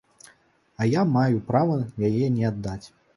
[0.81, 1.75] А я маю права
[2.09, 2.83] яе не аддаць.